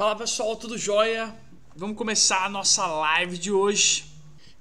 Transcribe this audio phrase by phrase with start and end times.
[0.00, 1.36] Fala pessoal, tudo jóia?
[1.76, 4.06] Vamos começar a nossa live de hoje.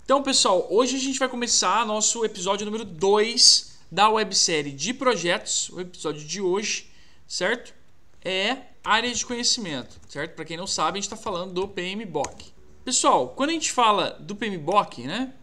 [0.03, 5.69] Então, pessoal, hoje a gente vai começar nosso episódio número 2 da websérie de projetos.
[5.69, 6.89] O episódio de hoje,
[7.25, 7.73] certo?
[8.21, 10.35] É área de conhecimento, certo?
[10.35, 12.51] Para quem não sabe, a gente está falando do PMBOK.
[12.83, 15.33] Pessoal, quando a gente fala do PMBOK, né?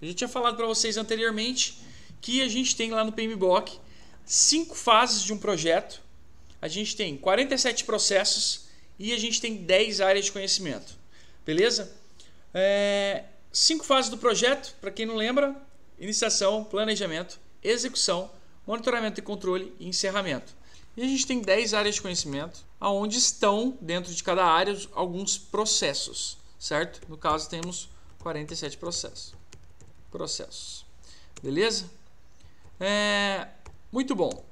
[0.00, 1.78] Eu já tinha falado para vocês anteriormente
[2.22, 3.78] que a gente tem lá no PMBOK
[4.24, 6.00] cinco fases de um projeto.
[6.62, 8.64] A gente tem 47 processos
[8.98, 10.94] e a gente tem 10 áreas de conhecimento.
[11.44, 11.92] Beleza?
[12.52, 15.54] É, cinco fases do projeto, para quem não lembra:
[15.98, 18.30] iniciação, planejamento, execução,
[18.66, 20.54] monitoramento e controle e encerramento.
[20.96, 25.36] E a gente tem 10 áreas de conhecimento, aonde estão dentro de cada área alguns
[25.36, 27.06] processos, certo?
[27.08, 27.90] No caso temos
[28.20, 29.34] 47 processos.
[30.10, 30.86] Processos.
[31.42, 31.90] Beleza?
[32.80, 33.48] É,
[33.92, 34.44] muito bom.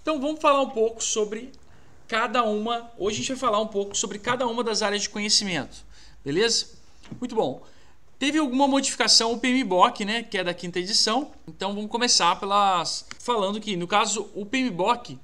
[0.00, 1.50] Então vamos falar um pouco sobre
[2.08, 2.90] cada uma.
[2.98, 5.84] Hoje a gente vai falar um pouco sobre cada uma das áreas de conhecimento.
[6.24, 6.66] Beleza?
[7.20, 7.62] Muito bom.
[8.18, 11.32] Teve alguma modificação o PMBOK, né, que é da quinta edição.
[11.46, 15.18] Então vamos começar pelas falando que no caso o PMBOK,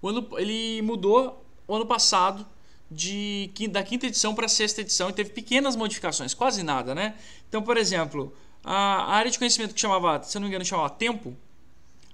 [0.00, 2.44] o ano, ele mudou o ano passado
[2.90, 7.14] de da quinta edição para a sexta edição e teve pequenas modificações, quase nada, né?
[7.48, 11.36] Então, por exemplo, a área de conhecimento que chamava, se não me engano, chamava tempo,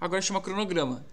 [0.00, 1.04] agora chama cronograma.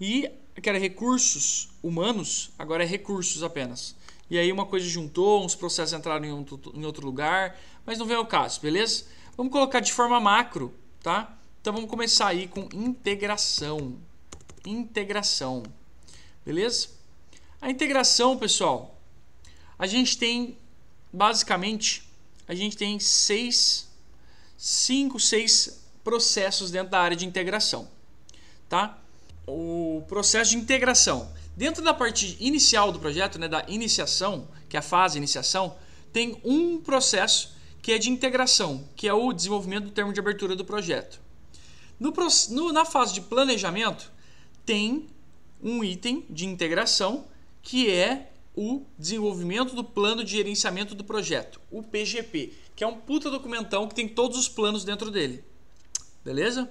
[0.00, 0.30] E
[0.60, 3.96] que era recursos humanos, agora é recursos apenas.
[4.30, 8.06] E aí uma coisa juntou, uns processos entraram em, um, em outro lugar, mas não
[8.06, 9.04] vem ao caso, beleza?
[9.36, 11.36] Vamos colocar de forma macro, tá?
[11.60, 13.96] Então vamos começar aí com integração.
[14.66, 15.62] Integração.
[16.44, 16.88] Beleza?
[17.60, 19.00] A integração, pessoal,
[19.78, 20.58] a gente tem
[21.12, 22.10] basicamente
[22.46, 23.88] a gente tem seis,
[24.56, 27.88] cinco, seis processos dentro da área de integração,
[28.68, 28.98] tá?
[29.46, 31.32] O processo de integração.
[31.56, 35.76] Dentro da parte inicial do projeto, né, da iniciação, que é a fase iniciação,
[36.12, 40.54] tem um processo que é de integração, que é o desenvolvimento do termo de abertura
[40.54, 41.20] do projeto.
[41.98, 42.12] No,
[42.50, 44.10] no, na fase de planejamento,
[44.64, 45.08] tem
[45.62, 47.26] um item de integração
[47.62, 52.96] que é o desenvolvimento do plano de gerenciamento do projeto, o PGP, que é um
[52.96, 55.42] puta documentão que tem todos os planos dentro dele.
[56.24, 56.70] Beleza?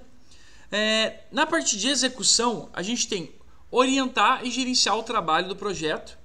[0.72, 3.30] É, na parte de execução, a gente tem
[3.70, 6.18] orientar e gerenciar o trabalho do projeto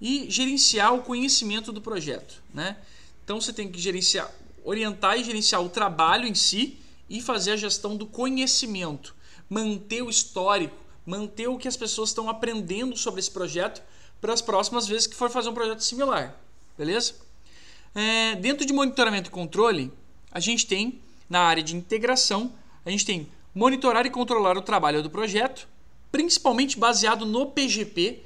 [0.00, 2.42] e gerenciar o conhecimento do projeto.
[2.52, 2.76] Né?
[3.24, 4.30] Então você tem que gerenciar,
[4.62, 6.78] orientar e gerenciar o trabalho em si
[7.08, 9.14] e fazer a gestão do conhecimento,
[9.48, 10.76] manter o histórico,
[11.06, 13.82] manter o que as pessoas estão aprendendo sobre esse projeto
[14.20, 16.38] para as próximas vezes que for fazer um projeto similar.
[16.76, 17.14] Beleza?
[17.94, 19.92] É, dentro de monitoramento e controle,
[20.30, 22.52] a gente tem na área de integração,
[22.84, 25.68] a gente tem monitorar e controlar o trabalho do projeto,
[26.10, 28.22] principalmente baseado no PGP.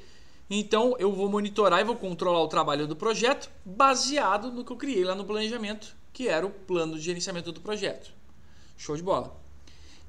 [0.49, 4.77] Então eu vou monitorar e vou controlar o trabalho do projeto baseado no que eu
[4.77, 8.11] criei lá no planejamento, que era o plano de gerenciamento do projeto.
[8.75, 9.39] Show de bola.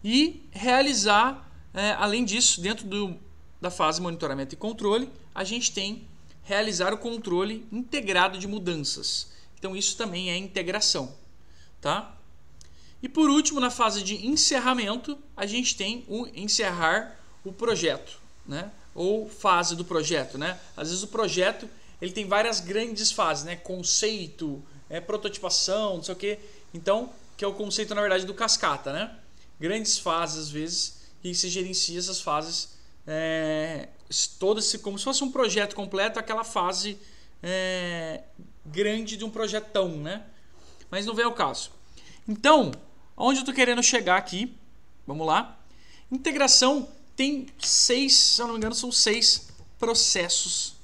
[0.02, 3.14] E realizar, é, além disso, dentro do,
[3.60, 6.08] da fase monitoramento e controle, a gente tem
[6.42, 9.30] realizar o controle integrado de mudanças.
[9.58, 11.14] Então isso também é integração,
[11.80, 12.16] tá?
[13.02, 18.70] E por último, na fase de encerramento, a gente tem o encerrar o projeto, né?
[18.94, 20.58] Ou fase do projeto, né?
[20.76, 21.68] Às vezes o projeto
[22.00, 23.56] ele tem várias grandes fases, né?
[23.56, 26.38] Conceito, é, prototipação, não sei o quê.
[26.74, 29.16] Então, que é o conceito na verdade do cascata, né?
[29.58, 33.88] Grandes fases às vezes e se gerencia essas fases é,
[34.38, 36.98] todas como se fosse um projeto completo, aquela fase
[37.42, 38.22] é,
[38.64, 40.24] grande de um projetão, né?
[40.90, 41.70] Mas não vem ao caso.
[42.28, 42.72] Então,
[43.22, 44.56] Onde eu estou querendo chegar aqui?
[45.06, 45.58] Vamos lá.
[46.10, 50.74] Integração tem seis, se eu não me engano, são seis processos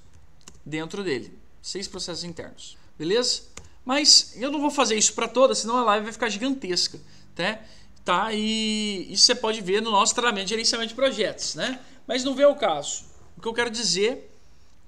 [0.62, 1.32] dentro dele.
[1.62, 2.76] Seis processos internos.
[2.98, 3.44] Beleza?
[3.86, 7.00] Mas eu não vou fazer isso para todas, senão a live vai ficar gigantesca.
[7.38, 7.64] Né?
[8.04, 8.28] Tá?
[8.34, 11.54] E isso você pode ver no nosso treinamento de gerenciamento de projetos.
[11.54, 11.80] Né?
[12.06, 13.06] Mas não vê o caso.
[13.38, 14.30] O que eu quero dizer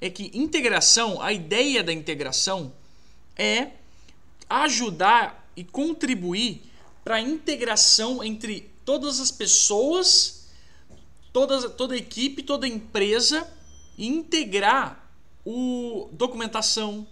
[0.03, 2.75] é que integração, a ideia da integração
[3.35, 3.69] é
[4.51, 6.68] ajudar e contribuir
[7.09, 10.47] para a integração entre todas as pessoas,
[11.33, 13.49] toda, toda a equipe, toda a empresa
[13.97, 15.11] e integrar
[15.43, 17.09] o documentação,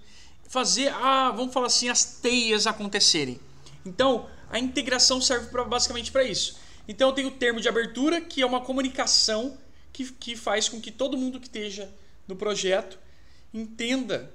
[0.50, 3.40] fazer a, vamos falar assim, as teias acontecerem.
[3.87, 6.58] Então, a integração serve pra, basicamente para isso.
[6.87, 9.56] Então, eu tenho o termo de abertura, que é uma comunicação
[9.94, 11.90] que, que faz com que todo mundo que esteja
[12.28, 12.98] no projeto
[13.50, 14.31] entenda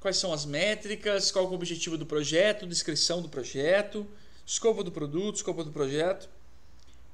[0.00, 4.08] quais são as métricas, qual é o objetivo do projeto, descrição do projeto,
[4.46, 6.28] escopo do produto, escopo do projeto.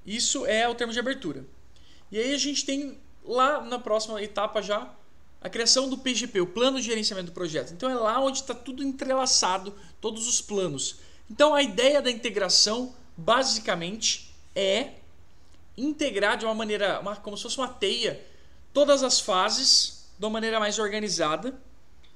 [0.07, 1.45] Isso é o termo de abertura.
[2.11, 4.91] E aí a gente tem lá na próxima etapa já
[5.41, 7.73] a criação do PGP, o plano de gerenciamento do projeto.
[7.73, 10.97] Então é lá onde está tudo entrelaçado, todos os planos.
[11.31, 14.95] Então a ideia da integração basicamente é
[15.77, 18.25] integrar de uma maneira, uma, como se fosse uma teia,
[18.73, 21.55] todas as fases de uma maneira mais organizada,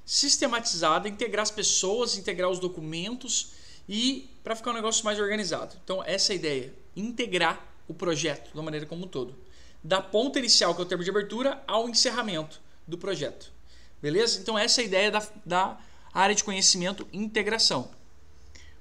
[0.04, 3.52] sistematizada, integrar as pessoas, integrar os documentos
[3.88, 5.76] e para ficar um negócio mais organizado.
[5.84, 9.36] Então essa é a ideia, integrar o projeto uma maneira como um todo.
[9.82, 13.52] Da ponta inicial, que é o termo de abertura, ao encerramento do projeto.
[14.00, 14.40] Beleza?
[14.40, 15.78] Então essa é a ideia da, da
[16.12, 17.90] área de conhecimento integração.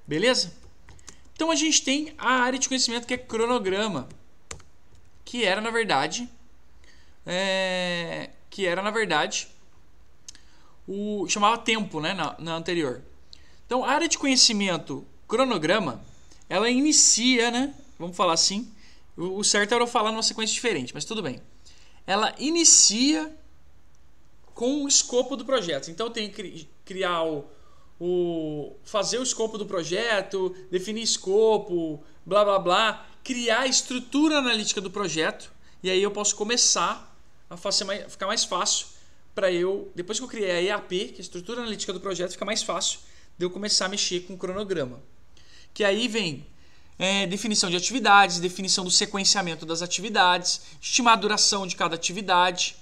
[0.05, 0.53] Beleza?
[1.33, 4.07] Então a gente tem a área de conhecimento que é cronograma,
[5.25, 6.29] que era na verdade
[7.25, 9.47] é, que era na verdade
[10.87, 13.01] o chamava tempo, né, na, na anterior.
[13.71, 16.03] Então a área de conhecimento cronograma,
[16.49, 18.69] ela inicia, né, vamos falar assim,
[19.15, 21.41] o, certo era eu falar numa sequência diferente, mas tudo bem.
[22.05, 23.33] Ela inicia
[24.53, 25.89] com o escopo do projeto.
[25.89, 27.45] Então eu tenho que criar o,
[27.97, 34.81] o fazer o escopo do projeto, definir escopo, blá blá blá, criar a estrutura analítica
[34.81, 35.49] do projeto
[35.81, 37.17] e aí eu posso começar
[37.49, 38.87] a mais, ficar mais fácil
[39.33, 42.31] para eu, depois que eu criei a EAP, que é a estrutura analítica do projeto,
[42.31, 42.99] fica mais fácil
[43.37, 45.01] de eu começar a mexer com o cronograma.
[45.73, 46.45] Que aí vem
[46.99, 52.75] é, definição de atividades, definição do sequenciamento das atividades, estimar a duração de cada atividade,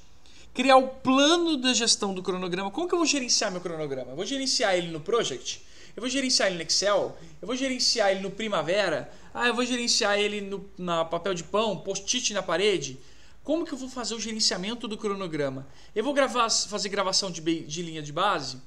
[0.53, 2.69] criar o plano da gestão do cronograma.
[2.69, 4.11] Como que eu vou gerenciar meu cronograma?
[4.11, 5.63] Eu vou gerenciar ele no Project?
[5.95, 7.17] Eu vou gerenciar ele no Excel?
[7.41, 9.09] Eu vou gerenciar ele no Primavera?
[9.33, 12.99] Ah, eu vou gerenciar ele no na papel de pão, post-it na parede?
[13.43, 15.67] Como que eu vou fazer o gerenciamento do cronograma?
[15.95, 18.57] Eu vou gravar, fazer gravação de, de linha de base?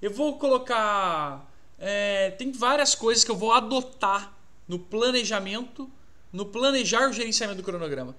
[0.00, 1.48] Eu vou colocar...
[1.78, 4.32] É, tem várias coisas que eu vou adotar
[4.68, 5.90] no planejamento,
[6.32, 8.14] no planejar o gerenciamento do cronograma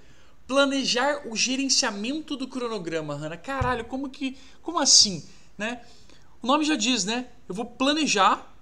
[0.52, 3.38] planejar o gerenciamento do cronograma, Hanna.
[3.38, 4.38] Caralho, como que.
[4.62, 5.24] Como assim?
[5.58, 5.82] Né?
[6.42, 7.28] O nome já diz, né?
[7.48, 8.54] Eu vou planejar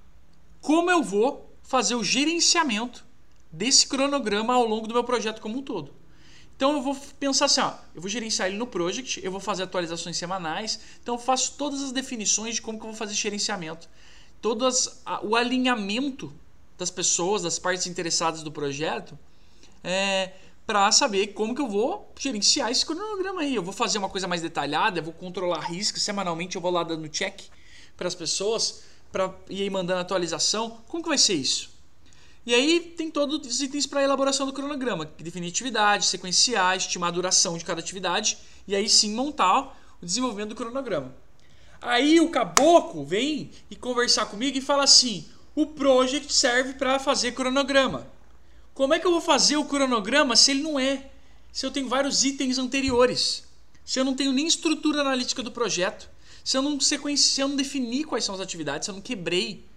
[0.62, 3.04] como eu vou fazer o gerenciamento
[3.52, 5.92] desse cronograma ao longo do meu projeto como um todo.
[6.60, 9.64] Então eu vou pensar assim, ó, eu vou gerenciar ele no project, eu vou fazer
[9.64, 13.88] atualizações semanais, então eu faço todas as definições de como que eu vou fazer gerenciamento,
[14.42, 16.34] todas a, o alinhamento
[16.78, 19.18] das pessoas, das partes interessadas do projeto,
[19.82, 20.34] é,
[20.68, 23.56] para saber como que eu vou gerenciar esse cronograma aí.
[23.56, 26.84] Eu vou fazer uma coisa mais detalhada, eu vou controlar riscos, semanalmente eu vou lá
[26.84, 27.40] dando check
[27.96, 28.84] para as pessoas
[29.14, 30.82] para ir mandando atualização.
[30.90, 31.79] Como que vai ser isso?
[32.50, 37.12] E aí tem todos os itens para elaboração do cronograma, definir atividade, sequenciar, estimar a
[37.12, 41.14] duração de cada atividade e aí sim montar o desenvolvimento do cronograma.
[41.80, 47.34] Aí o caboclo vem e conversar comigo e fala assim: "O project serve para fazer
[47.34, 48.08] cronograma".
[48.74, 51.12] Como é que eu vou fazer o cronograma se ele não é?
[51.52, 53.44] Se eu tenho vários itens anteriores?
[53.86, 56.10] Se eu não tenho nem estrutura analítica do projeto?
[56.44, 58.88] Se eu não sequenci, se eu não defini quais são as atividades?
[58.88, 59.69] Se eu não quebrei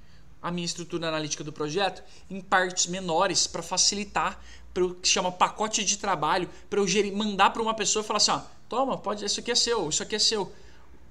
[0.43, 4.41] a minha estrutura analítica do projeto em partes menores para facilitar,
[4.75, 8.07] para o que chama pacote de trabalho, para eu gerir, mandar para uma pessoa e
[8.07, 10.53] falar assim, ó, toma, pode, isso aqui é seu, isso aqui é seu.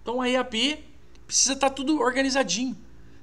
[0.01, 0.83] Então a IAP
[1.25, 2.75] precisa estar tá tudo organizadinho,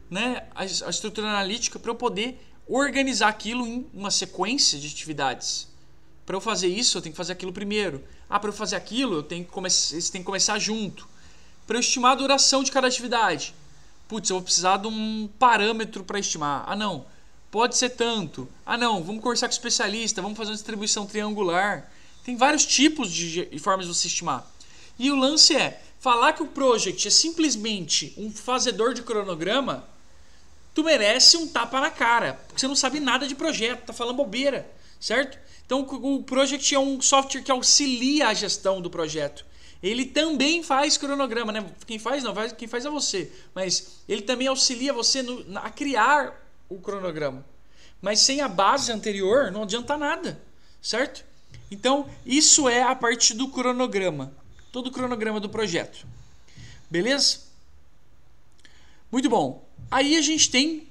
[0.08, 0.46] né?
[0.54, 5.68] A, a estrutura analítica para eu poder organizar aquilo em uma sequência de atividades.
[6.24, 8.04] Para eu fazer isso, eu tenho que fazer aquilo primeiro.
[8.28, 11.08] Ah, para eu fazer aquilo, eu tenho que começar, tem que começar junto.
[11.66, 13.54] Para eu estimar a duração de cada atividade.
[14.08, 16.64] Putz, eu vou precisar de um parâmetro para estimar.
[16.66, 17.04] Ah, não.
[17.50, 18.48] Pode ser tanto.
[18.66, 19.02] Ah, não.
[19.02, 20.22] Vamos conversar com o especialista.
[20.22, 21.90] Vamos fazer uma distribuição triangular.
[22.24, 24.46] Tem vários tipos de formas de você estimar.
[24.98, 29.84] E o lance é falar que o project é simplesmente um fazedor de cronograma
[30.78, 34.14] tu merece um tapa na cara, porque você não sabe nada de projeto, tá falando
[34.14, 35.36] bobeira, certo?
[35.66, 39.44] Então o Project é um software que auxilia a gestão do projeto.
[39.82, 41.64] Ele também faz cronograma, né?
[41.86, 46.34] Quem faz não, quem faz é você, mas ele também auxilia você no, a criar
[46.68, 47.44] o cronograma.
[48.00, 50.40] Mas sem a base anterior não adianta nada,
[50.82, 51.24] certo?
[51.70, 54.32] Então, isso é a parte do cronograma,
[54.72, 56.06] todo o cronograma do projeto.
[56.90, 57.40] Beleza?
[59.12, 59.66] Muito bom.
[59.90, 60.88] Aí a gente tem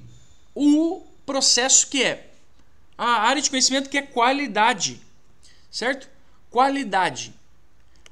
[0.55, 2.31] o processo que é
[2.97, 5.01] a área de conhecimento que é qualidade,
[5.69, 6.09] certo?
[6.49, 7.33] Qualidade.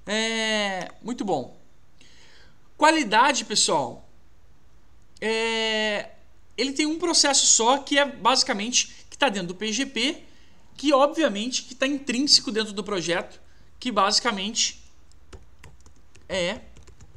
[0.06, 1.58] É muito bom.
[2.78, 4.08] Qualidade, pessoal,
[5.20, 6.12] é,
[6.58, 10.24] ele tem um processo só que é basicamente que está dentro do PGP,
[10.76, 13.42] que obviamente que está intrínseco dentro do projeto,
[13.80, 14.84] que basicamente
[16.28, 16.60] é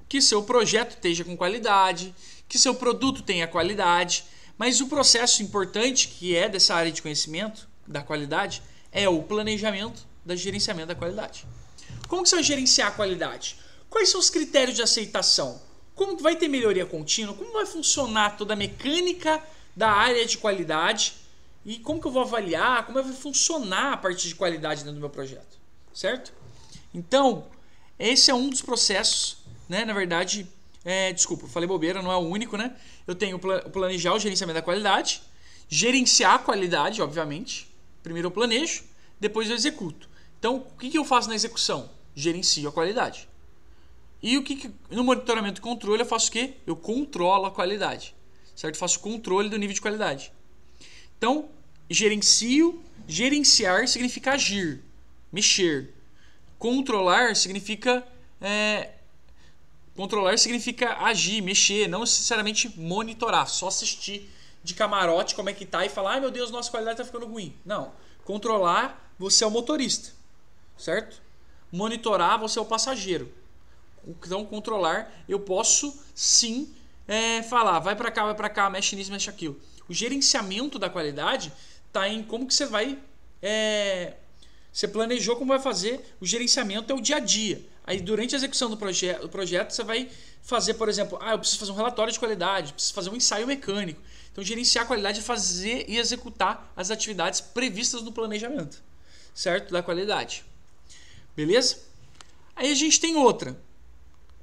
[0.09, 2.15] que seu projeto esteja com qualidade,
[2.49, 4.25] que seu produto tenha qualidade,
[4.57, 10.07] mas o processo importante que é dessa área de conhecimento da qualidade é o planejamento
[10.25, 11.45] da gerenciamento da qualidade.
[12.09, 13.57] Como que você vai gerenciar a qualidade?
[13.91, 15.61] Quais são os critérios de aceitação?
[15.95, 17.35] Como vai ter melhoria contínua?
[17.35, 19.43] Como vai funcionar toda a mecânica
[19.77, 21.15] da área de qualidade?
[21.67, 22.87] E como que eu vou avaliar?
[22.87, 25.59] Como vai funcionar a parte de qualidade dentro do meu projeto?
[25.93, 26.33] Certo?
[26.95, 27.47] Então,
[27.99, 29.39] esse é um dos processos,
[29.69, 29.85] né?
[29.85, 30.47] Na verdade,
[30.85, 32.75] é, desculpa, falei bobeira, não é o único, né?
[33.07, 35.21] Eu tenho o planejar o gerenciamento da qualidade,
[35.69, 37.69] gerenciar a qualidade, obviamente.
[38.03, 38.85] Primeiro eu planejo,
[39.21, 40.09] depois eu executo.
[40.39, 41.98] Então, o que, que eu faço na execução?
[42.19, 43.29] Gerencio a qualidade.
[44.21, 46.55] E o que, que no monitoramento e controle eu faço o quê?
[46.67, 48.13] Eu controlo a qualidade.
[48.57, 48.75] Certo?
[48.75, 50.33] Eu faço controle do nível de qualidade.
[51.17, 51.49] Então,
[51.89, 54.83] gerencio, gerenciar significa agir,
[55.33, 55.95] mexer.
[56.59, 58.05] Controlar significa
[58.41, 58.91] é,
[59.95, 64.29] controlar significa agir, mexer, não necessariamente monitorar, só assistir
[64.65, 67.27] de camarote como é que tá e falar, ai meu Deus, nossa qualidade tá ficando
[67.27, 67.55] ruim.
[67.65, 67.93] Não.
[68.25, 70.11] Controlar, você é o motorista,
[70.77, 71.28] certo?
[71.71, 73.33] Monitorar, você é o passageiro.
[74.07, 76.75] Então, controlar, eu posso sim
[77.07, 79.61] é, falar, vai para cá, vai para cá, mexe nisso, mexe aquilo.
[79.89, 81.53] O gerenciamento da qualidade
[81.87, 82.99] está em como que você vai
[83.43, 84.15] é,
[84.73, 87.65] você planejou como vai fazer, o gerenciamento é o dia a dia.
[87.85, 90.09] Aí durante a execução do, proje do projeto você vai
[90.43, 93.47] fazer, por exemplo, ah, eu preciso fazer um relatório de qualidade, preciso fazer um ensaio
[93.47, 94.01] mecânico.
[94.31, 98.83] Então gerenciar a qualidade é fazer e executar as atividades previstas no planejamento,
[99.35, 99.73] certo?
[99.73, 100.45] Da qualidade.
[101.39, 101.79] Beleza?
[102.57, 103.57] Aí a gente tem outra,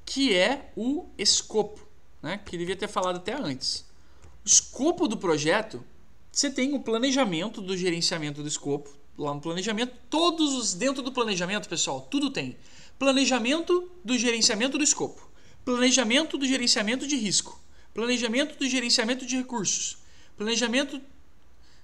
[0.06, 1.86] que é o escopo,
[2.24, 2.38] né?
[2.46, 3.84] que devia ter falado até antes.
[4.46, 5.84] O escopo do projeto,
[6.32, 11.12] você tem o planejamento do gerenciamento do escopo, lá no planejamento, todos os dentro do
[11.12, 12.56] planejamento, pessoal, tudo tem.
[12.98, 15.30] Planejamento do gerenciamento do escopo,
[15.66, 17.62] planejamento do gerenciamento de risco,
[17.94, 19.98] planejamento do gerenciamento de recursos,
[20.38, 21.02] planejamento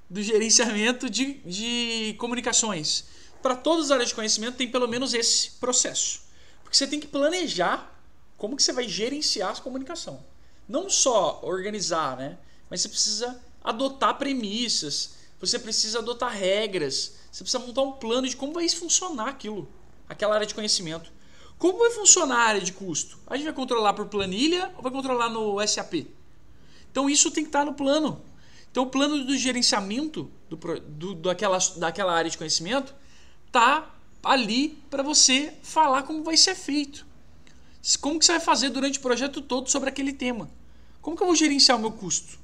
[0.10, 3.04] do gerenciamento de, de comunicações.
[3.42, 6.22] Para todas as áreas de conhecimento tem pelo menos esse processo.
[6.64, 7.92] Porque você tem que planejar
[8.38, 10.24] como que você vai gerenciar a comunicação.
[10.68, 12.38] Não só organizar, né?
[12.70, 18.36] Mas você precisa adotar premissas, você precisa adotar regras, você precisa montar um plano de
[18.36, 19.68] como vai funcionar aquilo,
[20.08, 21.12] aquela área de conhecimento.
[21.58, 23.20] Como vai funcionar a área de custo?
[23.28, 26.08] A gente vai controlar por planilha ou vai controlar no SAP?
[26.92, 28.22] Então isso tem que estar no plano.
[28.72, 32.96] Então o plano do gerenciamento do, do, daquela, daquela área de conhecimento
[33.52, 33.94] tá
[34.24, 37.06] ali para você falar como vai ser feito.
[38.00, 40.50] Como que você vai fazer durante o projeto todo sobre aquele tema?
[41.02, 42.40] Como que eu vou gerenciar o meu custo?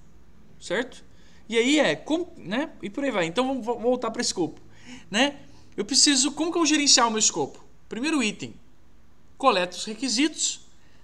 [0.59, 1.03] Certo?
[1.47, 2.71] E aí é, como, né?
[2.81, 3.25] E por aí vai.
[3.25, 4.59] Então vamos voltar para o escopo,
[5.09, 5.39] né?
[5.75, 7.63] Eu preciso, como que eu vou gerenciar o meu escopo?
[7.87, 8.53] Primeiro item,
[9.37, 10.61] coleta os requisitos,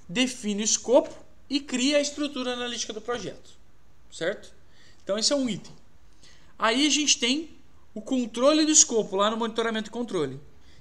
[0.10, 1.14] define o escopo
[1.50, 3.52] e cria a estrutura analítica do projeto,
[4.12, 4.52] certo?
[5.04, 5.72] Então esse é um item.
[6.58, 7.52] Aí a gente tem
[7.94, 10.40] o controle do escopo lá no monitoramento e controle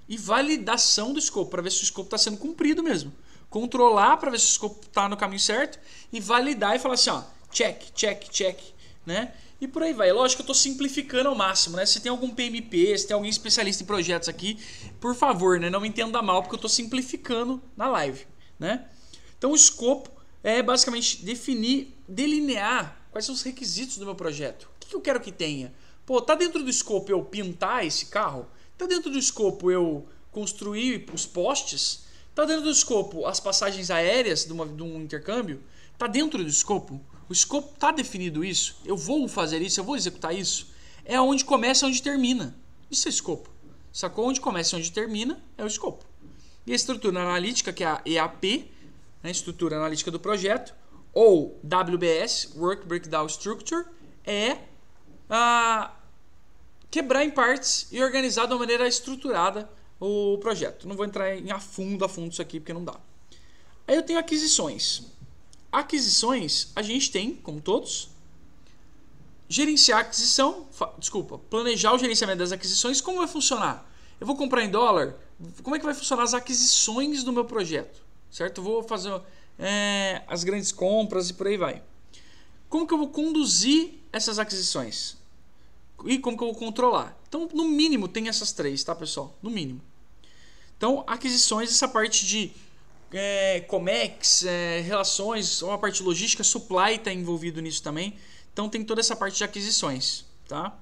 [0.08, 3.12] e validação do escopo para ver se o escopo está sendo cumprido mesmo
[3.52, 5.78] controlar para ver se o escopo está no caminho certo
[6.10, 8.58] e validar e falar assim, ó, check, check, check,
[9.04, 9.34] né?
[9.60, 10.10] E por aí vai.
[10.10, 11.84] Lógico que eu estou simplificando ao máximo, né?
[11.84, 14.58] Se tem algum PMP, se tem alguém especialista em projetos aqui,
[14.98, 15.68] por favor, né?
[15.68, 18.26] Não me entenda mal, porque eu estou simplificando na live,
[18.58, 18.86] né?
[19.36, 20.10] Então o escopo
[20.42, 24.68] é basicamente definir, delinear quais são os requisitos do meu projeto.
[24.76, 25.72] O que eu quero que tenha?
[26.04, 28.46] Pô, tá dentro do escopo eu pintar esse carro?
[28.76, 32.04] Tá dentro do escopo eu construir os postes?
[32.30, 35.62] Está dentro do escopo as passagens aéreas de, uma, de um intercâmbio?
[35.92, 37.00] Está dentro do escopo?
[37.28, 38.76] O escopo está definido isso?
[38.84, 39.78] Eu vou fazer isso?
[39.78, 40.72] Eu vou executar isso?
[41.04, 42.56] É onde começa e onde termina.
[42.90, 43.48] Isso é escopo.
[43.92, 44.26] Sacou?
[44.26, 46.04] Onde começa onde termina é o escopo.
[46.66, 48.70] E a estrutura analítica, que é a EAP,
[49.22, 50.74] né, estrutura analítica do projeto,
[51.12, 53.84] ou WBS, Work Breakdown Structure,
[54.24, 54.58] é
[55.34, 55.90] a
[56.90, 59.66] quebrar em partes e organizar de uma maneira estruturada
[59.98, 60.86] o projeto.
[60.86, 63.00] Não vou entrar em a fundo a fundo isso aqui porque não dá.
[63.88, 65.04] Aí eu tenho aquisições.
[65.72, 68.10] Aquisições, a gente tem, como todos,
[69.48, 70.66] gerenciar a aquisição,
[70.98, 73.90] desculpa, planejar o gerenciamento das aquisições, como vai funcionar?
[74.20, 75.16] Eu vou comprar em dólar,
[75.62, 78.02] como é que vai funcionar as aquisições do meu projeto?
[78.30, 78.60] Certo?
[78.60, 79.18] Vou fazer
[79.58, 81.82] é, as grandes compras e por aí vai.
[82.68, 85.21] Como que eu vou conduzir essas aquisições?
[86.04, 87.16] E como que eu vou controlar?
[87.28, 89.36] Então, no mínimo, tem essas três, tá, pessoal?
[89.42, 89.80] No mínimo.
[90.76, 92.52] Então, aquisições, essa parte de
[93.12, 98.16] é, COMEX, é, relações, uma parte logística, supply está envolvido nisso também.
[98.52, 100.24] Então, tem toda essa parte de aquisições.
[100.48, 100.76] Tá?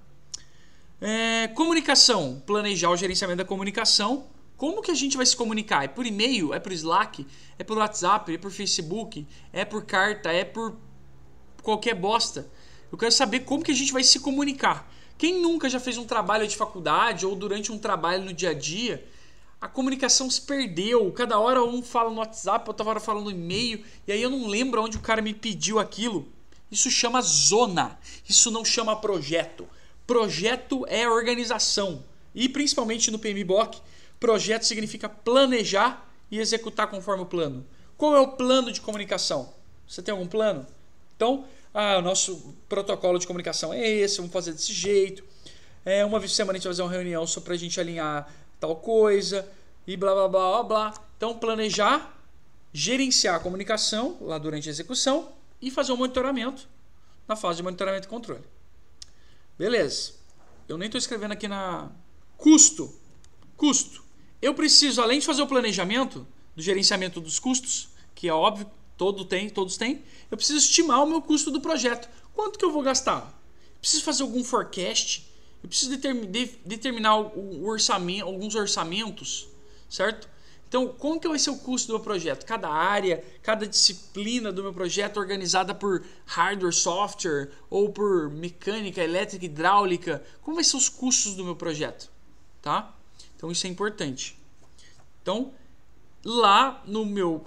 [1.00, 4.26] É, comunicação, planejar o gerenciamento da comunicação.
[4.56, 5.84] Como que a gente vai se comunicar?
[5.84, 6.52] É por e-mail?
[6.52, 7.26] É por Slack?
[7.58, 8.34] É por WhatsApp?
[8.34, 9.26] É por Facebook?
[9.52, 10.30] É por carta?
[10.30, 10.76] É por
[11.62, 12.50] qualquer bosta?
[12.92, 14.90] Eu quero saber como que a gente vai se comunicar.
[15.20, 18.54] Quem nunca já fez um trabalho de faculdade ou durante um trabalho no dia a
[18.54, 19.06] dia
[19.60, 21.12] a comunicação se perdeu.
[21.12, 24.46] Cada hora um fala no WhatsApp, outra hora fala no e-mail, e aí eu não
[24.46, 26.26] lembro onde o cara me pediu aquilo.
[26.70, 27.98] Isso chama zona.
[28.26, 29.68] Isso não chama projeto.
[30.06, 32.02] Projeto é organização.
[32.34, 33.82] E principalmente no PMBOK,
[34.18, 37.66] projeto significa planejar e executar conforme o plano.
[37.98, 39.52] Qual é o plano de comunicação?
[39.86, 40.66] Você tem algum plano?
[41.14, 45.24] Então, ah, o nosso protocolo de comunicação é esse, vamos fazer desse jeito.
[45.84, 47.78] É, uma vez por semana a gente vai fazer uma reunião só para a gente
[47.80, 49.48] alinhar tal coisa
[49.86, 51.04] e blá blá blá blá blá.
[51.16, 52.18] Então, planejar,
[52.72, 56.68] gerenciar a comunicação lá durante a execução e fazer um monitoramento
[57.26, 58.44] na fase de monitoramento e controle.
[59.58, 60.14] Beleza.
[60.68, 61.90] Eu nem estou escrevendo aqui na
[62.36, 62.94] custo.
[63.56, 64.02] Custo.
[64.40, 69.24] Eu preciso, além de fazer o planejamento do gerenciamento dos custos, que é óbvio, todo
[69.24, 72.06] tem, todos têm, eu preciso estimar o meu custo do projeto.
[72.34, 73.32] Quanto que eu vou gastar?
[73.72, 75.30] Eu preciso fazer algum forecast
[75.62, 75.96] eu preciso
[76.64, 79.46] determinar o orçamento, alguns orçamentos,
[79.88, 80.28] certo?
[80.66, 82.46] Então, como que vai ser o custo do meu projeto?
[82.46, 89.44] Cada área, cada disciplina do meu projeto organizada por hardware, software ou por mecânica, elétrica,
[89.44, 92.10] hidráulica, como vai ser os custos do meu projeto,
[92.62, 92.94] tá?
[93.36, 94.38] Então isso é importante.
[95.20, 95.52] Então,
[96.24, 97.44] lá no meu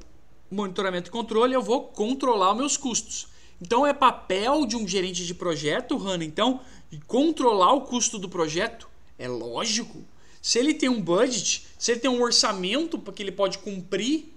[0.53, 3.27] monitoramento e controle, eu vou controlar os meus custos.
[3.61, 6.61] Então é papel de um gerente de projeto, Hanna, então,
[7.07, 8.89] controlar o custo do projeto.
[9.17, 10.03] É lógico.
[10.41, 14.33] Se ele tem um budget, se ele tem um orçamento que ele pode cumprir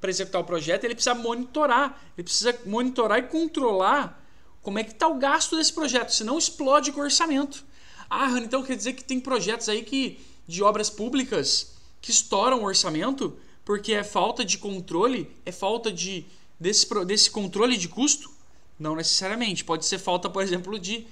[0.00, 2.00] para executar o projeto, ele precisa monitorar.
[2.16, 4.24] Ele precisa monitorar e controlar
[4.62, 7.64] como é que está o gasto desse projeto, senão explode com o orçamento.
[8.08, 12.60] Ah, Hanna, então quer dizer que tem projetos aí que de obras públicas que estouram
[12.60, 13.36] o orçamento
[13.70, 16.26] porque é falta de controle, é falta de
[16.58, 18.28] desse, desse controle de custo?
[18.76, 19.64] Não necessariamente.
[19.64, 21.06] Pode ser falta, por exemplo, de.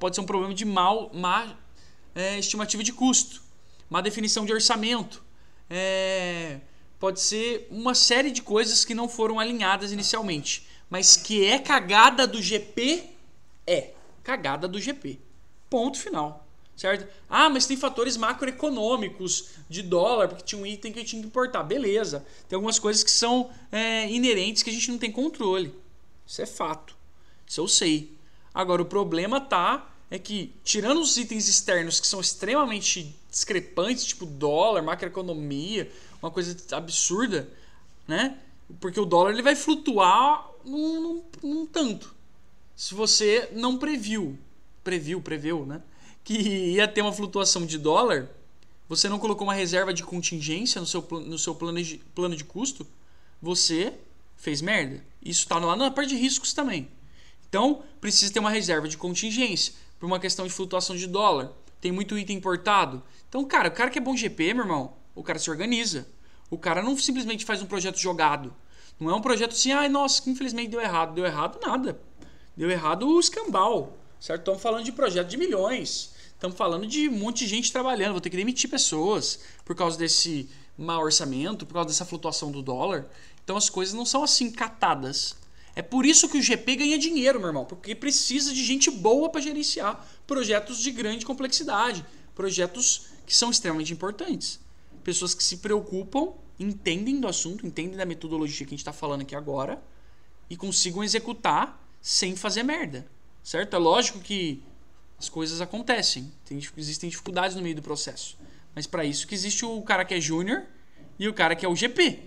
[0.00, 1.56] Pode ser um problema de mal, má
[2.16, 3.40] é, estimativa de custo,
[3.88, 5.22] má definição de orçamento.
[5.70, 6.58] É,
[6.98, 10.66] pode ser uma série de coisas que não foram alinhadas inicialmente.
[10.90, 13.08] Mas que é cagada do GP,
[13.64, 13.92] é
[14.24, 15.20] cagada do GP.
[15.70, 16.47] Ponto final.
[16.78, 17.12] Certo?
[17.28, 21.26] Ah, mas tem fatores macroeconômicos de dólar, porque tinha um item que eu tinha que
[21.26, 21.64] importar.
[21.64, 22.24] Beleza.
[22.48, 25.74] Tem algumas coisas que são é, inerentes que a gente não tem controle.
[26.24, 26.94] Isso é fato.
[27.44, 28.12] Isso eu sei.
[28.54, 34.24] Agora, o problema tá é que, tirando os itens externos que são extremamente discrepantes, tipo
[34.24, 35.90] dólar, macroeconomia,
[36.22, 37.48] uma coisa absurda,
[38.06, 38.38] né?
[38.78, 42.14] Porque o dólar ele vai flutuar num, num, num tanto.
[42.76, 44.38] Se você não previu,
[44.84, 45.82] previu, preveu, né?
[46.24, 48.28] Que ia ter uma flutuação de dólar,
[48.88, 52.44] você não colocou uma reserva de contingência no seu, no seu plano, de, plano de
[52.44, 52.86] custo,
[53.40, 53.94] você
[54.36, 55.04] fez merda.
[55.22, 56.88] Isso está lá na parte de riscos também.
[57.48, 61.52] Então, precisa ter uma reserva de contingência por uma questão de flutuação de dólar.
[61.80, 63.02] Tem muito item importado.
[63.28, 66.08] Então, cara, o cara que é bom GP, meu irmão, o cara se organiza.
[66.50, 68.54] O cara não simplesmente faz um projeto jogado.
[68.98, 71.14] Não é um projeto assim, ai, nossa, infelizmente deu errado.
[71.14, 72.00] Deu errado nada.
[72.56, 73.96] Deu errado o escambau.
[74.20, 74.40] Certo?
[74.40, 76.12] Estamos falando de projeto de milhões.
[76.32, 78.12] Estamos falando de um monte de gente trabalhando.
[78.12, 82.62] Vou ter que demitir pessoas por causa desse mau orçamento, por causa dessa flutuação do
[82.62, 83.06] dólar.
[83.42, 85.36] Então as coisas não são assim catadas.
[85.74, 89.30] É por isso que o GP ganha dinheiro, meu irmão, porque precisa de gente boa
[89.30, 92.04] para gerenciar projetos de grande complexidade,
[92.34, 94.58] projetos que são extremamente importantes.
[95.04, 99.22] Pessoas que se preocupam, entendem do assunto, entendem da metodologia que a gente está falando
[99.22, 99.80] aqui agora
[100.50, 103.06] e consigam executar sem fazer merda.
[103.48, 103.74] Certo?
[103.74, 104.62] É lógico que
[105.18, 108.36] as coisas acontecem, tem, existem dificuldades no meio do processo.
[108.74, 110.64] Mas para isso que existe o cara que é júnior
[111.18, 112.24] e o cara que é o GP.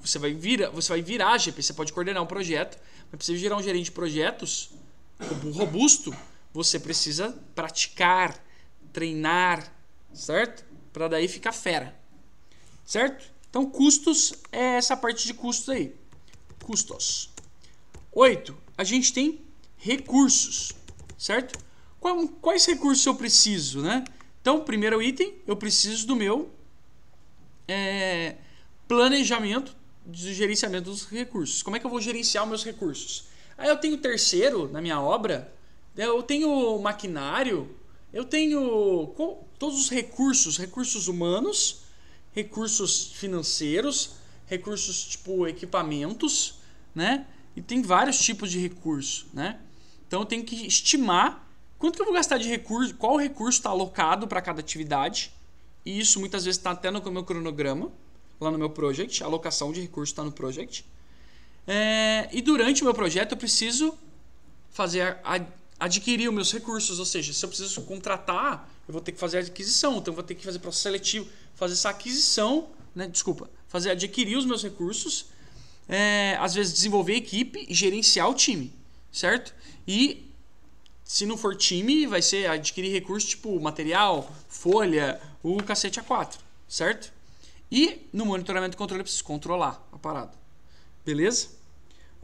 [0.00, 2.78] Você vai virar, você vai virar GP, você pode coordenar um projeto,
[3.10, 4.70] mas para você gerar um gerente de projetos
[5.52, 6.16] robusto,
[6.54, 8.42] você precisa praticar,
[8.94, 9.70] treinar,
[10.14, 10.64] certo?
[10.90, 11.94] Para daí ficar fera.
[12.82, 13.30] Certo?
[13.50, 15.94] Então, custos é essa parte de custos aí.
[16.64, 17.28] Custos.
[18.10, 19.45] Oito, a gente tem
[19.76, 20.72] recursos,
[21.18, 21.58] certo?
[22.40, 24.04] Quais recursos eu preciso, né?
[24.40, 26.50] Então, primeiro item, eu preciso do meu
[27.66, 28.36] é,
[28.86, 29.74] planejamento
[30.06, 31.62] de gerenciamento dos recursos.
[31.62, 33.24] Como é que eu vou gerenciar meus recursos?
[33.58, 35.52] Aí eu tenho terceiro na minha obra,
[35.96, 37.74] eu tenho maquinário,
[38.12, 39.12] eu tenho
[39.58, 41.82] todos os recursos, recursos humanos,
[42.32, 44.12] recursos financeiros,
[44.46, 46.60] recursos tipo equipamentos,
[46.94, 47.26] né?
[47.56, 49.58] E tem vários tipos de recursos, né?
[50.06, 51.46] Então eu tenho que estimar
[51.78, 55.32] quanto que eu vou gastar de recurso, qual recurso está alocado para cada atividade.
[55.84, 57.90] E isso muitas vezes está até no meu cronograma
[58.40, 60.84] lá no meu project, a alocação de recursos está no project.
[61.66, 63.96] É, e durante o meu projeto eu preciso
[64.70, 65.40] fazer a,
[65.80, 69.38] adquirir os meus recursos, ou seja, se eu preciso contratar, eu vou ter que fazer
[69.38, 73.08] a aquisição, então eu vou ter que fazer processo seletivo, fazer essa aquisição, né?
[73.08, 75.26] desculpa, fazer adquirir os meus recursos,
[75.88, 78.72] é, às vezes desenvolver equipe e gerenciar o time,
[79.16, 79.54] certo?
[79.88, 80.30] E
[81.02, 86.36] se não for time, vai ser adquirir recursos tipo material, folha, o cacete A4,
[86.68, 87.10] certo?
[87.72, 90.32] E no monitoramento e controle eu preciso controlar a parada.
[91.04, 91.48] Beleza?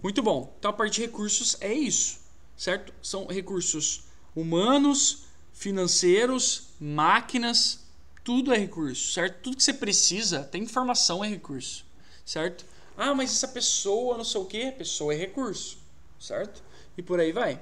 [0.02, 0.54] Muito bom.
[0.58, 2.20] Então a parte de recursos é isso,
[2.56, 2.92] certo?
[3.02, 4.02] São recursos
[4.36, 5.24] humanos,
[5.54, 7.86] financeiros, máquinas,
[8.22, 9.40] tudo é recurso, certo?
[9.42, 11.86] Tudo que você precisa, tem informação é recurso,
[12.22, 12.66] certo?
[12.98, 15.78] Ah, mas essa pessoa, não sei o que, pessoa é recurso,
[16.20, 16.62] certo?
[16.96, 17.60] E por aí vai.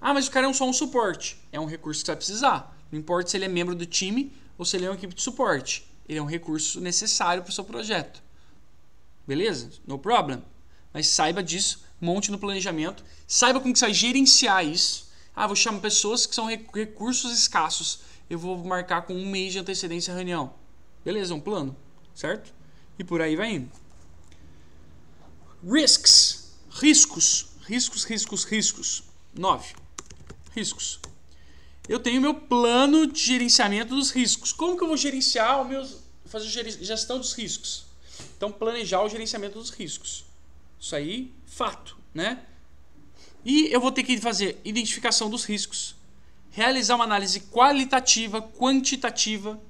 [0.00, 1.38] Ah, mas o cara é só um suporte.
[1.52, 2.76] É um recurso que você vai precisar.
[2.90, 5.22] Não importa se ele é membro do time ou se ele é uma equipe de
[5.22, 5.86] suporte.
[6.08, 8.22] Ele é um recurso necessário para o seu projeto.
[9.26, 9.70] Beleza?
[9.86, 10.42] No problem.
[10.92, 15.08] Mas saiba disso, monte no planejamento, saiba como que você vai gerenciar isso.
[15.36, 18.00] Ah, vou chamar pessoas que são recursos escassos.
[18.28, 20.52] Eu vou marcar com um mês de antecedência a reunião.
[21.04, 21.76] Beleza, um plano,
[22.14, 22.52] certo?
[22.98, 23.70] E por aí vai indo.
[25.64, 29.04] Risks, riscos, riscos, riscos, riscos.
[29.32, 29.74] 9.
[30.56, 30.98] Riscos.
[31.88, 34.52] Eu tenho meu plano de gerenciamento dos riscos.
[34.52, 35.88] Como que eu vou gerenciar o meu
[36.26, 36.48] fazer
[36.82, 37.84] gestão dos riscos?
[38.36, 40.24] Então planejar o gerenciamento dos riscos.
[40.80, 42.42] Isso aí, fato, né?
[43.44, 45.94] E eu vou ter que fazer identificação dos riscos,
[46.50, 49.60] realizar uma análise qualitativa, quantitativa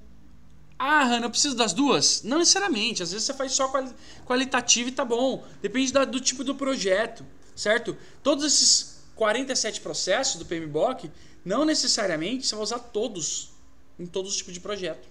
[0.83, 2.23] ah, Hanna, eu preciso das duas?
[2.23, 3.03] Não necessariamente.
[3.03, 5.45] Às vezes você faz só quali qualitativo e tá bom.
[5.61, 7.23] Depende da, do tipo do projeto,
[7.55, 7.97] certo?
[8.23, 11.11] Todos esses 47 processos do PMBOK,
[11.45, 13.51] não necessariamente você vai usar todos
[13.99, 15.07] em todos os tipos de projeto,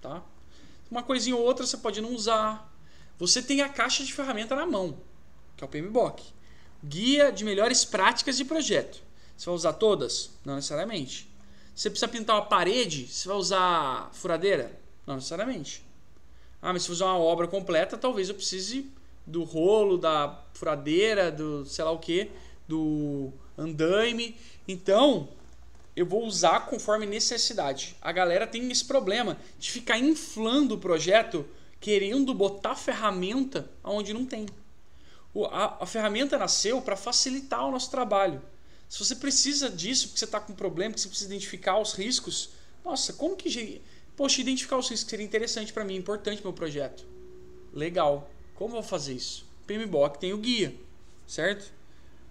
[0.00, 0.22] tá?
[0.90, 2.72] Uma coisinha ou outra você pode não usar.
[3.18, 4.98] Você tem a caixa de ferramenta na mão,
[5.56, 6.22] que é o PMBOK.
[6.82, 9.02] Guia de melhores práticas de projeto.
[9.36, 10.30] Você vai usar todas?
[10.44, 11.28] Não necessariamente.
[11.74, 13.06] Você precisa pintar uma parede?
[13.06, 14.78] Você vai usar furadeira?
[15.06, 15.84] Não necessariamente.
[16.60, 18.90] Ah, mas se usar uma obra completa, talvez eu precise
[19.26, 22.30] do rolo, da furadeira, do sei lá o que,
[22.66, 24.36] do andaime.
[24.66, 25.28] Então,
[25.94, 27.96] eu vou usar conforme necessidade.
[28.00, 31.46] A galera tem esse problema de ficar inflando o projeto
[31.80, 34.46] querendo botar ferramenta onde não tem.
[35.50, 38.42] A, a ferramenta nasceu para facilitar o nosso trabalho.
[38.88, 41.92] Se você precisa disso, porque você está com um problema, que você precisa identificar os
[41.92, 42.50] riscos,
[42.84, 43.80] nossa, como que
[44.16, 47.06] Poxa, identificar os riscos seria interessante para mim, importante para meu projeto.
[47.72, 48.30] Legal.
[48.60, 49.46] Como eu vou fazer isso?
[49.66, 50.76] PMBOK tem o guia,
[51.26, 51.72] certo?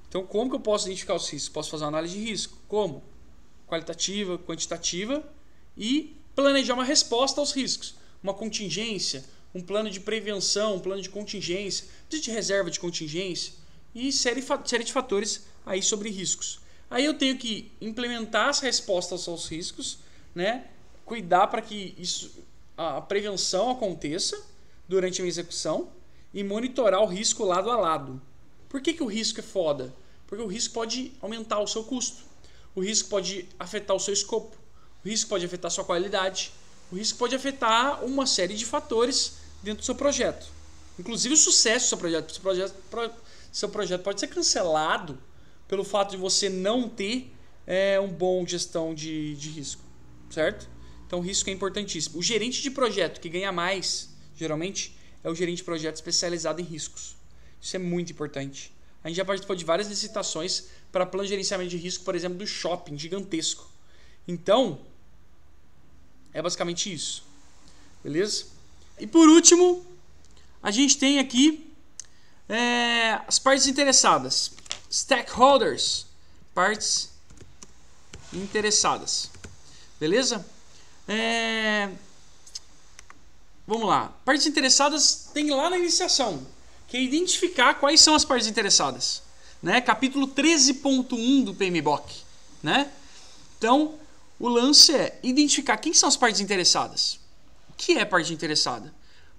[0.08, 1.50] Então, como que eu posso identificar os riscos?
[1.50, 2.56] Posso fazer uma análise de risco.
[2.68, 3.02] Como?
[3.68, 5.24] Qualitativa, quantitativa
[5.76, 7.96] e planejar uma resposta aos riscos.
[8.22, 13.54] Uma contingência, um plano de prevenção, um plano de contingência, de reserva de contingência
[13.96, 16.60] e série, série de fatores aí sobre riscos.
[16.92, 19.98] Aí eu tenho que implementar as respostas aos riscos,
[20.36, 20.68] né?
[21.06, 22.32] cuidar para que isso,
[22.78, 24.40] a prevenção aconteça
[24.88, 25.98] durante a minha execução
[26.34, 28.22] e monitorar o risco lado a lado.
[28.68, 29.94] Por que, que o risco é foda?
[30.28, 32.24] Porque o risco pode aumentar o seu custo.
[32.76, 34.56] O risco pode afetar o seu escopo.
[35.04, 36.52] O risco pode afetar a sua qualidade.
[36.92, 40.48] O risco pode afetar uma série de fatores dentro do seu projeto.
[41.00, 42.32] Inclusive o sucesso do seu projeto.
[42.32, 42.76] Seu projeto,
[43.52, 45.18] seu projeto pode ser cancelado
[45.68, 47.34] pelo fato de você não ter
[47.66, 49.82] é, um bom gestão de, de risco.
[50.30, 50.70] Certo?
[51.08, 52.20] Então, risco é importantíssimo.
[52.20, 56.64] O gerente de projeto que ganha mais, geralmente, é o gerente de projeto especializado em
[56.64, 57.16] riscos.
[57.62, 58.74] Isso é muito importante.
[59.04, 62.38] A gente já participou de várias licitações para plano de gerenciamento de risco, por exemplo,
[62.38, 63.70] do shopping gigantesco.
[64.28, 64.82] Então,
[66.34, 67.24] é basicamente isso.
[68.04, 68.46] Beleza?
[69.00, 69.86] E por último,
[70.62, 71.74] a gente tem aqui
[72.48, 74.52] é, as partes interessadas.
[74.92, 76.08] Stakeholders.
[76.54, 77.10] Partes
[78.34, 79.30] interessadas.
[80.00, 80.46] Beleza?
[81.08, 81.90] É...
[83.70, 84.12] Vamos lá.
[84.26, 86.44] Partes interessadas tem lá na iniciação,
[86.88, 89.22] que é identificar quais são as partes interessadas.
[89.62, 89.80] Né?
[89.80, 92.12] Capítulo 13.1 do PMBOK.
[92.64, 92.92] Né?
[93.60, 93.94] Então,
[94.40, 97.20] o lance é identificar quem são as partes interessadas.
[97.70, 98.92] O que é parte interessada?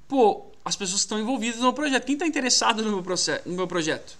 [0.06, 2.04] Pô, as pessoas que estão envolvidas no meu projeto.
[2.04, 4.16] Quem está interessado no meu, processo, no meu projeto?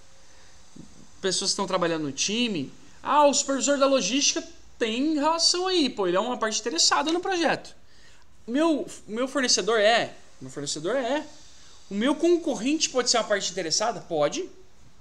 [1.20, 2.72] Pessoas que estão trabalhando no time.
[3.00, 4.42] Ah, o supervisor da logística
[4.76, 7.78] tem relação aí, pô, ele é uma parte interessada no projeto.
[8.50, 11.24] Meu, meu fornecedor é, meu fornecedor é.
[11.88, 14.00] O meu concorrente pode ser uma parte interessada?
[14.00, 14.50] Pode,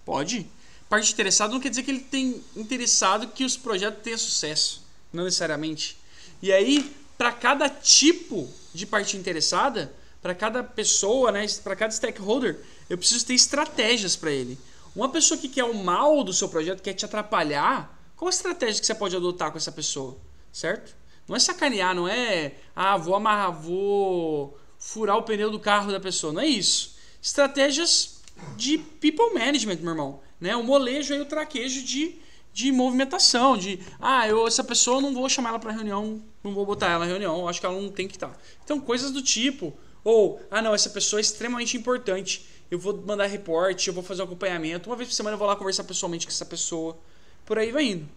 [0.06, 0.48] pode.
[0.88, 5.24] Parte interessada não quer dizer que ele tem interessado que os projetos tenham sucesso, não
[5.24, 5.98] necessariamente.
[6.44, 12.60] E aí, para cada tipo de parte interessada, para cada pessoa, né, para cada stakeholder,
[12.88, 14.60] eu preciso ter estratégias para ele.
[14.96, 18.80] Uma pessoa que quer o mal do seu projeto, quer te atrapalhar, qual a estratégia
[18.80, 20.16] que você pode adotar com essa pessoa?
[20.54, 20.99] Certo?
[21.30, 26.00] Não é sacanear, não é, ah, vou amarrar, vou furar o pneu do carro da
[26.00, 26.34] pessoa.
[26.34, 26.98] Não é isso.
[27.22, 28.22] Estratégias
[28.58, 30.22] de people management, meu irmão.
[30.42, 30.56] Né?
[30.56, 32.16] O molejo e o traquejo de,
[32.52, 33.56] de movimentação.
[33.56, 37.06] De, ah, eu, essa pessoa não vou chamar ela para reunião, não vou botar ela
[37.06, 38.36] na reunião, acho que ela não tem que estar.
[38.64, 39.72] Então, coisas do tipo.
[40.04, 42.44] Ou, ah, não, essa pessoa é extremamente importante.
[42.72, 44.90] Eu vou mandar reporte, eu vou fazer um acompanhamento.
[44.90, 46.98] Uma vez por semana eu vou lá conversar pessoalmente com essa pessoa.
[47.46, 48.10] Por aí vai indo.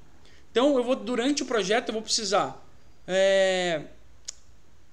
[0.51, 2.63] Então, eu vou, durante o projeto, eu vou precisar.
[3.07, 3.83] É,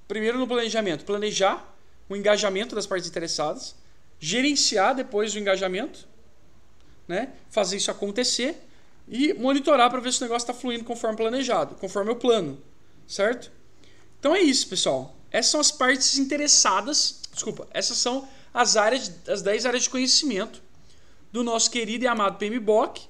[0.08, 1.76] primeiro no planejamento, planejar
[2.08, 3.76] o engajamento das partes interessadas,
[4.20, 6.08] gerenciar depois o engajamento,
[7.08, 7.34] né?
[7.50, 8.56] fazer isso acontecer
[9.08, 12.62] e monitorar para ver se o negócio está fluindo conforme planejado, conforme o plano,
[13.08, 13.52] certo?
[14.20, 15.16] Então é isso, pessoal.
[15.32, 20.62] Essas são as partes interessadas, desculpa, essas são as áreas, as 10 áreas de conhecimento
[21.32, 23.08] do nosso querido e amado PMBOK.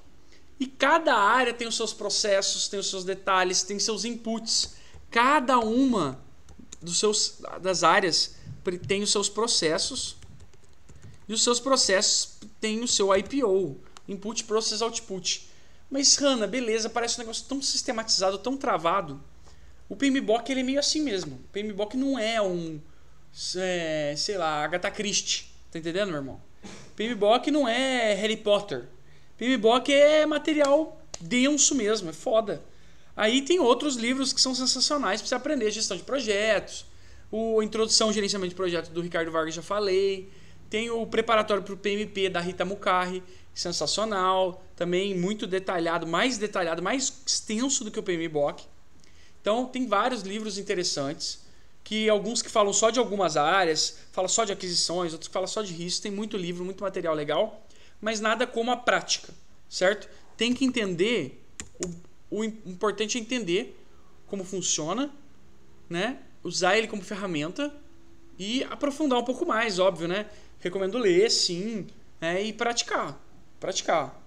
[0.58, 4.74] E cada área tem os seus processos, tem os seus detalhes, tem seus inputs.
[5.10, 6.20] Cada uma
[6.80, 8.36] dos seus, das áreas
[8.86, 10.16] tem os seus processos
[11.28, 15.48] e os seus processos têm o seu IPO, Input Process Output.
[15.90, 19.20] Mas, Hanna, beleza, parece um negócio tão sistematizado, tão travado.
[19.88, 21.34] O PMBOK ele é meio assim mesmo.
[21.36, 22.80] O PMBOK não é um,
[23.56, 25.46] é, sei lá, Agatha Christie.
[25.70, 26.40] Tá entendendo, meu irmão?
[26.94, 28.88] PMBOK não é Harry Potter.
[29.36, 32.62] PMBOK é material denso mesmo, é foda.
[33.20, 36.86] Aí tem outros livros que são sensacionais para você aprender gestão de projetos.
[37.30, 40.30] O Introdução ao Gerenciamento de Projetos do Ricardo Vargas já falei.
[40.70, 44.64] Tem o Preparatório para o PMP da Rita Mukarri, sensacional.
[44.74, 48.64] Também muito detalhado, mais detalhado, mais extenso do que o PMBOK.
[49.42, 51.44] Então tem vários livros interessantes.
[51.84, 55.46] Que alguns que falam só de algumas áreas, falam só de aquisições, outros que falam
[55.46, 56.04] só de risco.
[56.04, 57.66] Tem muito livro, muito material legal,
[58.00, 59.34] mas nada como a prática,
[59.68, 60.08] certo?
[60.38, 61.36] Tem que entender
[62.30, 63.76] o importante é entender
[64.26, 65.12] como funciona,
[65.88, 66.18] né?
[66.42, 67.74] Usar ele como ferramenta
[68.38, 70.26] e aprofundar um pouco mais, óbvio, né?
[70.60, 71.86] Recomendo ler, sim,
[72.20, 72.42] né?
[72.42, 73.20] e praticar.
[73.58, 74.18] Praticar.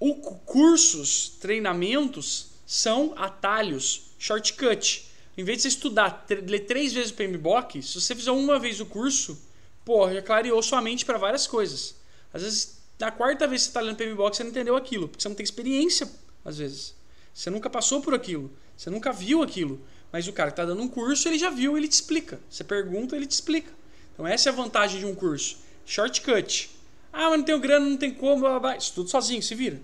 [0.00, 5.06] O cursos, treinamentos são atalhos, shortcut.
[5.36, 8.80] Em vez de você estudar, ler três vezes o PMBOK, se você fizer uma vez
[8.80, 9.38] o curso,
[9.84, 11.94] pô, já clareou sua mente para várias coisas.
[12.32, 15.22] Às vezes, na quarta vez que você está lendo PMBOK, você não entendeu aquilo, porque
[15.22, 16.10] você não tem experiência,
[16.44, 16.95] às vezes.
[17.36, 18.50] Você nunca passou por aquilo.
[18.74, 19.78] Você nunca viu aquilo.
[20.10, 22.40] Mas o cara que está dando um curso, ele já viu, ele te explica.
[22.48, 23.70] Você pergunta, ele te explica.
[24.14, 25.58] Então essa é a vantagem de um curso.
[25.84, 26.70] Shortcut.
[27.12, 28.40] Ah, mas não tenho grana, não tem como.
[28.40, 28.76] Blá, blá.
[28.78, 29.78] Estuda sozinho, se vira.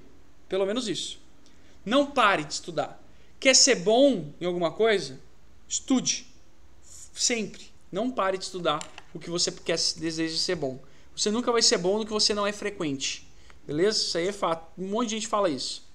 [0.48, 1.20] Pelo menos isso.
[1.84, 2.98] Não pare de estudar.
[3.38, 5.20] Quer ser bom em alguma coisa?
[5.68, 6.26] Estude.
[7.12, 7.66] Sempre.
[7.92, 8.80] Não pare de estudar
[9.12, 10.80] o que você quer, deseja ser bom.
[11.14, 13.28] Você nunca vai ser bom no que você não é frequente.
[13.66, 13.98] Beleza?
[13.98, 14.72] Isso aí é fato.
[14.80, 15.86] Um monte de gente fala isso.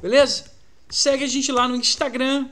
[0.00, 0.53] Beleza?
[0.94, 2.48] Segue a gente lá no Instagram,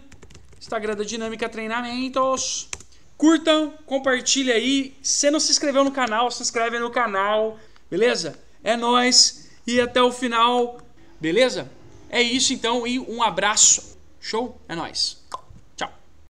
[0.59, 2.69] Instagram da Dinâmica Treinamentos.
[3.17, 4.97] Curtam, compartilha aí.
[5.01, 7.57] Se não se inscreveu no canal, se inscreve no canal,
[7.89, 8.37] beleza?
[8.65, 10.81] É nós e até o final,
[11.21, 11.71] beleza?
[12.11, 13.97] É isso então e um abraço.
[14.21, 14.61] Show?
[14.69, 15.22] É nós.